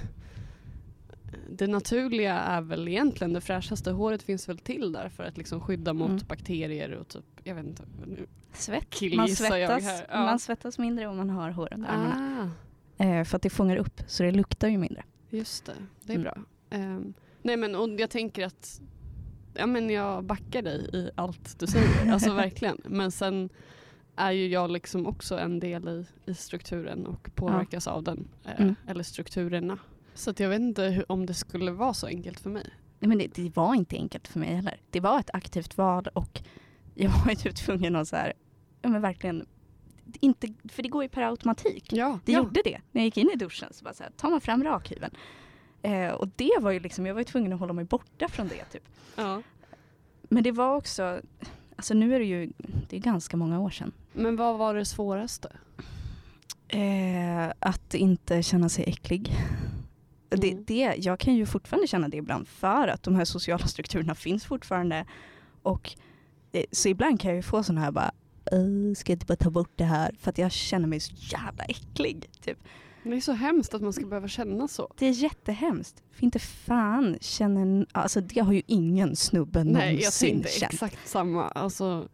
[1.49, 3.91] det naturliga är väl egentligen det fräschaste.
[3.91, 6.21] Håret finns väl till där för att liksom skydda mot Mm.
[6.27, 7.83] bakterier och typ, jag vet inte.
[8.05, 8.25] Nu.
[8.53, 9.01] Svett.
[9.15, 10.03] Man svettas.
[10.11, 10.19] Ja.
[10.23, 12.43] man svettas mindre om man har hår under armarna.
[12.43, 15.03] Ah, Eh, för att det fångar upp, så det luktar ju mindre.
[15.29, 16.23] just det, det är Mm.
[16.23, 16.37] bra.
[16.69, 18.81] Ehm, nej men och jag tänker att
[19.53, 22.77] ja, men jag backar dig i allt du säger, alltså verkligen.
[22.85, 23.49] Men sen
[24.15, 28.27] är ju jag liksom också en del i, i strukturen och påverkas av den.
[28.45, 28.75] eh, Mm.
[28.87, 29.77] Eller strukturerna.
[30.13, 32.69] Så jag vet inte hur, om det skulle vara så enkelt för mig.
[32.99, 34.79] Nej, Men det, det var inte enkelt för mig heller.
[34.89, 36.41] Det var ett aktivt val och
[36.95, 38.33] jag var ju typ tvungen att så här,
[38.81, 39.45] men verkligen,
[40.19, 41.93] inte, för det går ju per automatik.
[41.93, 42.39] Ja, Det ja.
[42.39, 42.81] gjorde det.
[42.91, 45.13] När jag gick in i duschen så bara så här, tar man fram rakhyveln.
[45.81, 48.47] Eh, och det var ju liksom, jag var ju tvungen att hålla mig borta från
[48.47, 48.83] det typ.
[49.15, 49.41] ja.
[50.33, 51.21] Men det var också,
[51.75, 52.51] alltså nu är det ju,
[52.89, 53.91] det är ganska många år sedan.
[54.13, 55.51] Men vad var det svåraste?
[56.67, 59.31] Eh, att inte känna sig äcklig.
[60.37, 60.63] Det, Mm.
[60.67, 64.45] det, jag kan ju fortfarande känna det ibland för att de här sociala strukturerna finns
[64.45, 65.05] fortfarande.
[65.61, 65.91] Och,
[66.51, 68.11] eh, så ibland kan jag ju få sådana här bara,
[68.51, 70.15] "Åh, ska jag inte bara ta bort det här?
[70.19, 72.29] För att jag känner mig så jävla äcklig.
[72.41, 72.57] Typ.
[73.03, 74.93] Det är så hemskt att man ska behöva känna så.
[74.97, 76.03] Det är jättehemskt.
[76.11, 80.73] För inte fan känner, alltså det har ju ingen snubbe Nej, jag någonsin tänkte känt.
[80.73, 81.47] exakt samma.
[81.49, 82.07] Alltså,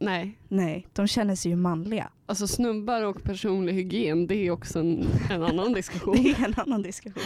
[0.00, 0.38] nej.
[0.48, 2.10] Nej, de känner sig ju manliga.
[2.26, 6.16] Alltså snubbar och personlig hygien, det är också en, en annan diskussion.
[6.22, 7.22] Det är en annan diskussion.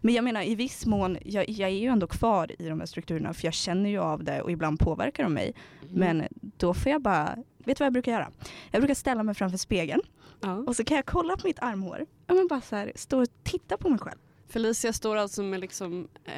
[0.00, 2.86] Men jag menar i viss mån, jag, jag är ju ändå kvar i de här
[2.86, 5.54] strukturerna för jag känner ju av det och ibland påverkar de mig.
[5.82, 5.94] Mm.
[5.94, 8.30] Men då får jag bara, vet du vad jag brukar göra?
[8.70, 10.02] Jag brukar ställa mig framför spegeln
[10.40, 10.54] ja.
[10.66, 12.06] och så kan jag kolla på mitt armhår.
[12.26, 14.18] Ja men bara så här, stå och titta på mig själv.
[14.48, 16.32] Felicia står alltså med liksom, eh,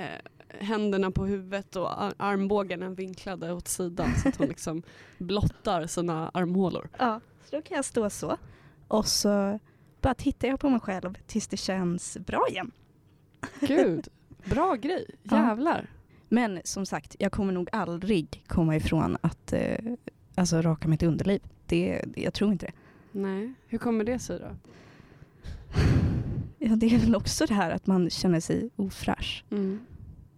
[0.61, 4.83] händerna på huvudet och ar- armbågarna vinklade åt sidan så att hon liksom
[5.19, 6.89] blottar sina armhålor.
[6.99, 7.21] Ja.
[7.45, 8.37] Så då kan jag stå så
[8.89, 9.59] och så
[10.01, 12.71] bara tittar jag på mig själv tills det känns bra igen.
[13.61, 14.09] Gud,
[14.45, 15.07] bra grej.
[15.23, 15.37] Ja.
[15.37, 15.91] Jävlar.
[16.29, 19.77] Men som sagt, jag kommer nog aldrig komma ifrån att eh,
[20.35, 21.41] alltså, raka mitt underliv.
[21.67, 22.73] Det, det, jag tror inte det.
[23.19, 24.47] Nej, hur kommer det sig då?
[26.59, 29.45] Ja, det är väl också det här att man känner sig ofräsch.
[29.51, 29.81] Mm.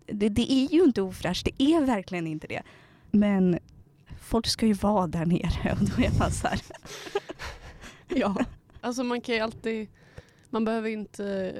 [0.06, 2.62] Det, det är ju inte ofräscht, det är verkligen inte det.
[3.10, 3.58] Men
[4.20, 6.60] folk ska ju vara där nere och då är man så här.
[8.08, 8.36] Ja,
[8.80, 9.88] alltså man kan ju alltid,
[10.50, 11.52] man behöver inte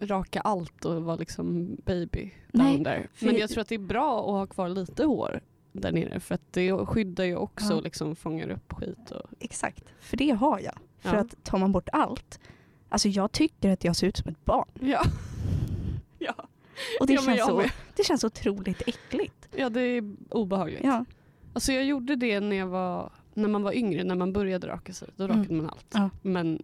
[0.00, 3.08] eh, raka allt och vara liksom baby Nej, down there.
[3.14, 5.40] för- Men jag tror att det är bra att ha kvar lite hår
[5.72, 7.74] där nere för att det skyddar ju också Ja.
[7.76, 9.10] och liksom fångar upp skit.
[9.10, 10.78] Och, Exakt, för det har jag.
[10.98, 11.20] För Ja.
[11.20, 12.40] att tar man bort allt,
[12.88, 14.68] alltså jag tycker att jag ser ut som ett barn.
[14.80, 15.02] ja.
[16.18, 16.48] ja.
[17.00, 17.64] Och det, Ja, känns, så,
[17.96, 19.48] det känns otroligt äckligt.
[19.56, 20.80] ja, det är obehagligt.
[20.84, 21.04] Ja.
[21.52, 24.92] Alltså jag gjorde det när, jag var, när man var yngre, när man började raka
[24.92, 25.08] sig.
[25.16, 25.36] Då Mm.
[25.38, 25.86] rakade man allt.
[25.94, 26.10] Ja.
[26.22, 26.62] Men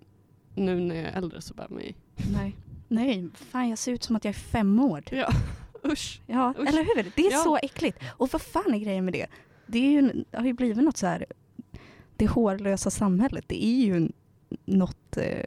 [0.54, 1.94] nu när jag är äldre så bär man i.
[2.32, 2.56] Nej.
[2.88, 5.00] Nej, fan jag ser ut som att jag är fem år.
[5.00, 5.18] Typ.
[5.18, 5.28] Ja,
[5.92, 6.20] usch.
[6.26, 6.68] Ja, Usch.
[6.68, 7.12] eller hur?
[7.16, 7.38] Det är Ja.
[7.38, 7.98] så äckligt.
[8.08, 9.26] Och vad fan är grejen med det?
[9.66, 11.26] Det, är ju, det har ju blivit något så här,
[12.16, 13.44] det hårlösa samhället.
[13.48, 14.08] Det är ju
[14.64, 15.44] något eh,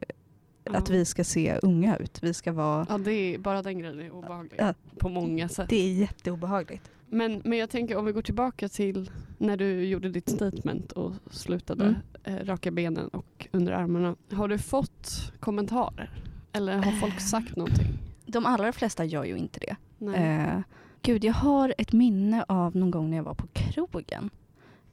[0.64, 2.18] att vi ska se unga ut.
[2.22, 4.54] Vi ska vara, Ja, det är, bara den grejen är obehaglig.
[4.58, 4.74] Ja.
[4.98, 5.68] På många sätt.
[5.68, 6.90] det är jätteobehagligt.
[7.08, 11.12] Men, men jag tänker om vi går tillbaka till när du gjorde ditt statement och
[11.30, 11.96] slutade Mm.
[12.40, 14.16] eh, raka benen och under armarna.
[14.32, 16.10] Har du fått kommentarer?
[16.52, 17.18] Eller har folk Eh.
[17.18, 17.86] sagt någonting?
[18.26, 19.76] De allra flesta gör ju inte det.
[19.98, 20.38] Nej.
[20.38, 20.60] Eh,
[21.02, 24.30] gud, jag har ett minne av någon gång när jag var på krogen.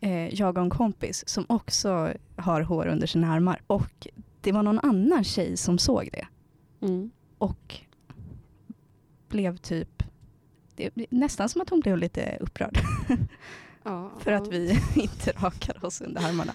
[0.01, 3.62] eh, jag och en kompis som också har hår under sina armar.
[3.67, 4.08] Och
[4.41, 6.28] det var någon annan tjej som såg det
[6.88, 7.12] Mm.
[7.38, 7.75] och
[9.30, 10.04] blev typ
[10.75, 12.80] det, nästan som att hon blev lite upprörd
[13.84, 16.54] Ja, för att vi inte rakade oss under armarna.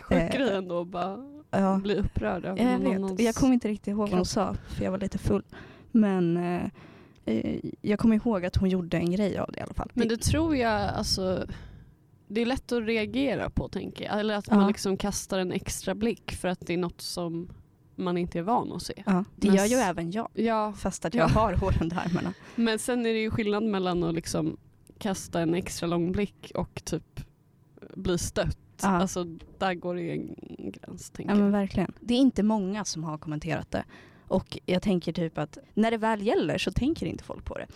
[0.00, 1.16] Sjuk eh, grej ändå att bara
[1.50, 2.66] Ja, bli upprörd jag vet.
[2.66, 5.42] annans- Jag kommer inte riktigt ihåg vad hon sa för jag var lite full.
[5.92, 6.62] Men eh,
[7.24, 9.90] eh, jag kommer ihåg att hon gjorde en grej av det i alla fall.
[9.94, 11.46] Men det tror jag, alltså,
[12.26, 14.20] det är lätt att reagera på tänker jag.
[14.20, 14.56] Eller att Ja.
[14.56, 17.48] man liksom kastar en extra blick för att det är något som
[17.96, 19.02] man inte är van att se.
[19.06, 20.28] ja, det Men gör ju även jag.
[20.34, 21.20] Ja, Fast att Ja.
[21.20, 22.34] jag har hår under armarna.
[22.54, 24.56] men sen är det ju skillnad mellan att liksom
[24.98, 27.20] kasta en extra lång blick och typ
[27.94, 28.58] bli stött.
[28.82, 28.88] Ja.
[28.88, 29.24] Alltså
[29.58, 30.34] där går det en
[30.72, 31.92] gräns tänker Ja men verkligen.
[32.00, 33.84] Det är inte många som har kommenterat det.
[34.28, 37.66] Och jag tänker typ att när det väl gäller så tänker inte folk på det.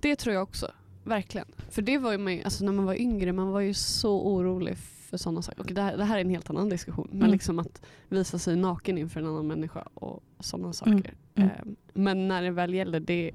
[0.00, 0.70] Det tror jag också.
[1.04, 1.46] Verkligen.
[1.70, 4.20] För det var ju man, ju- alltså när man var yngre, man var ju så
[4.22, 5.60] orolig för sådana saker.
[5.60, 7.08] Och det här, det här är en helt annan diskussion.
[7.10, 7.30] Men Mm.
[7.32, 11.14] liksom att visa sig naken inför en annan människa och sådana saker.
[11.34, 11.50] Mm.
[11.50, 13.30] Ehm, Men när det väl gäller, det,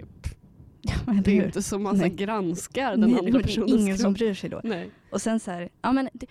[0.81, 1.45] Ja, det är hur?
[1.45, 4.61] inte som man så granskar den Nej, andra det är ingen som bryr sig då.
[4.63, 4.89] Nej.
[5.11, 6.25] Och sen så här, ja men det,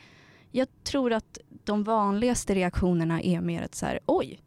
[0.52, 4.42] jag tror att de vanligaste reaktionerna är mer ett så här, oj.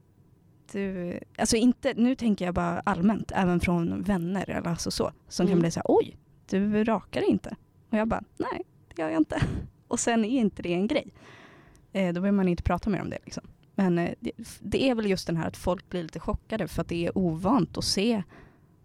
[0.72, 5.44] Du, alltså inte, nu tänker jag bara allmänt, även från vänner eller alltså så, som
[5.46, 5.54] Mm.
[5.56, 6.18] kan bli så här, oj,
[6.50, 7.56] du rakar inte.
[7.90, 9.42] Och jag bara, nej, det gör jag inte.
[9.88, 11.14] Och sen är inte det en grej.
[11.94, 13.44] Eh, då behöver man inte prata mer om det liksom.
[13.76, 16.82] Men eh, det, det är väl just den här att folk blir lite chockade för
[16.82, 18.24] att det är ovant att se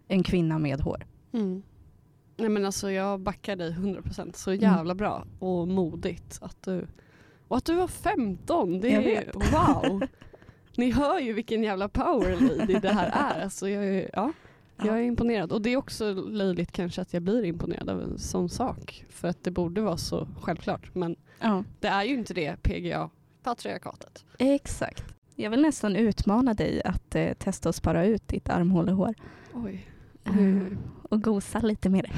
[0.07, 1.05] en kvinna med hår.
[1.33, 1.63] Mm.
[2.37, 4.21] Nej men alltså jag backar dig 100%.
[4.21, 4.33] Mm.
[4.33, 6.87] Så jävla bra och modigt att du...
[7.47, 10.07] Och att du var 15, det är wow!
[10.77, 13.41] Ni hör ju vilken jävla power lady det här är.
[13.43, 14.31] Alltså jag, ja,
[14.77, 15.51] jag är imponerad.
[15.51, 19.05] Och det är också löjligt kanske att jag blir imponerad av en sån sak.
[19.09, 20.95] För att det borde vara så självklart.
[20.95, 21.63] Men Ja.
[21.79, 23.09] det är ju inte det, PGA,
[23.43, 24.25] patriarkatet.
[24.37, 25.03] Exakt.
[25.35, 29.13] Jag vill nästan utmana dig att eh, testa att spara ut ditt armhålehår
[29.53, 29.89] Oj.
[30.25, 30.77] Mm.
[31.09, 32.11] och gosa lite med det.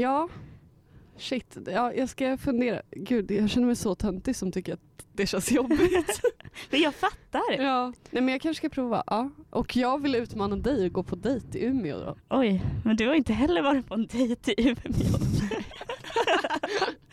[0.00, 0.28] Ja,
[1.22, 1.56] shit.
[1.66, 2.82] Ja, jag ska fundera.
[2.90, 4.80] Gud, jag känner mig så töntig som tycker att
[5.12, 6.20] det känns jobbigt.
[6.70, 7.42] Men jag fattar.
[7.58, 7.92] ja.
[8.10, 9.02] Nej, men jag kanske ska prova.
[9.06, 9.30] Ja.
[9.50, 12.16] Och jag vill utmana dig att gå på dejt i Umeå då.
[12.30, 15.18] Oj, men du har inte heller varit på en dejt i Umeå.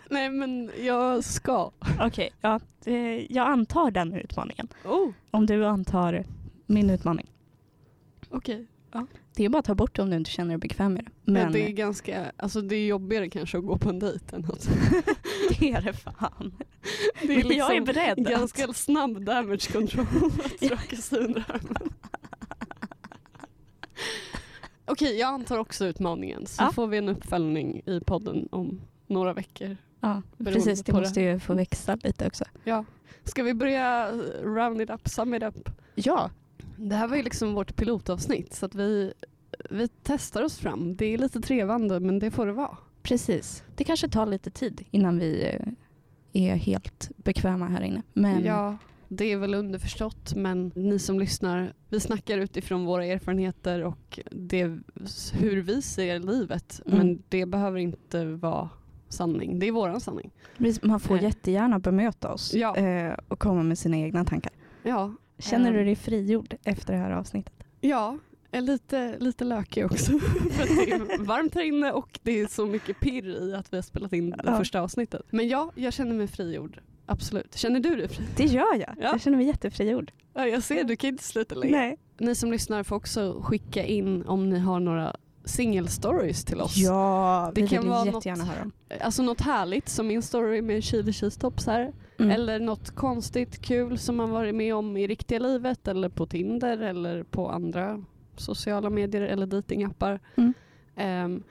[0.10, 1.72] Nej men jag ska.
[2.00, 4.68] Okej, ja, eh, jag antar den utmaningen.
[4.86, 6.24] Oh, Om du antar
[6.66, 7.32] min utmaning.
[8.30, 8.68] okej.
[9.36, 11.12] Det är bara att ta bort det om du inte känner dig bekväm med det.
[11.32, 14.36] Men Men det är ganska, alltså det är jobbigare kanske att gå på en dejt
[14.36, 14.70] än att
[15.60, 16.54] det är det fan.
[17.22, 18.20] det Men jag är beredd.
[18.20, 20.06] att- ganska snabb damage control
[20.62, 21.90] att raka sig under armen.
[24.86, 26.72] Okej, jag antar också utmaningen så Ja.
[26.72, 29.78] får vi en uppföljning i podden om några veckor.
[30.00, 30.84] Ja, precis.
[30.84, 32.46] Det måste ju få växa lite också.
[32.64, 32.86] Ja.
[33.24, 34.12] Ska vi börja
[34.44, 35.70] round it up, sum it up?
[35.96, 36.30] Ja,
[36.82, 39.14] Det här var ju liksom vårt pilotavsnitt så att vi,
[39.70, 40.96] vi testar oss fram.
[40.96, 42.78] Det är lite trevande men det får det vara.
[43.02, 43.64] precis.
[43.76, 45.44] Det kanske tar lite tid innan vi
[46.34, 48.02] eh, är helt bekväma här inne.
[48.14, 53.84] Men Ja, det är väl underförstått men ni som lyssnar, vi snackar utifrån våra erfarenheter
[53.84, 54.64] och det,
[55.34, 56.82] hur vi ser livet.
[56.86, 56.98] Mm.
[56.98, 58.70] Men det behöver inte vara
[59.10, 59.60] sanning.
[59.60, 60.32] Det är våran sanning.
[60.82, 61.24] man får Eh.
[61.24, 62.76] jättegärna bemöta oss Ja.
[62.76, 64.52] eh, och komma med sina egna tankar.
[64.84, 65.86] Ja, Känner du Ehm.
[65.86, 67.54] dig frigjord efter det här avsnittet?
[67.82, 68.18] ja
[68.52, 70.12] är lite, lite lökig också.
[70.52, 73.78] För det är varmt här inne och det är så mycket pirr i att vi
[73.78, 74.58] har spelat in det Ja.
[74.58, 75.22] första avsnittet.
[75.30, 76.80] Men ja, jag känner mig frigjord.
[77.06, 77.56] Absolut.
[77.56, 78.26] Känner du dig fri?
[78.38, 78.96] Det gör jag.
[78.98, 79.10] Ja.
[79.12, 80.12] Jag känner mig jättefrigjord.
[80.34, 81.78] Ja, jag ser, du kan inte sluta längre.
[81.78, 81.98] Nej.
[82.18, 86.78] Ni som lyssnar får också skicka in om ni har några singelstories till oss.
[86.78, 88.72] Ja, Det vi kan vill vara jättegärna något- höra om.
[89.02, 91.94] Alltså något härligt som min story med chili cheese tops här.
[92.20, 92.32] Mm.
[92.32, 96.78] Eller något konstigt kul som man varit med om i riktiga livet eller på Tinder
[96.78, 98.04] eller på andra
[98.38, 100.20] sociala medier eller datingappar.
[100.36, 100.54] Mm.
[101.26, 101.44] Um,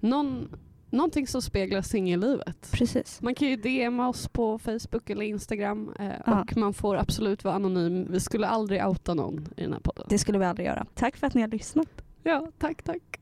[0.00, 0.48] någon,
[0.90, 2.68] någonting som speglar singellivet.
[2.72, 3.22] Precis.
[3.22, 6.40] Man kan ju DMa oss på Facebook eller Instagram eh, Ja.
[6.42, 8.06] och man får absolut vara anonym.
[8.10, 10.06] Vi skulle aldrig outa någon i den här podden.
[10.08, 10.86] Det skulle vi aldrig göra.
[10.94, 11.88] Tack för att ni har lyssnat.
[12.22, 13.20] Ja, tack tack.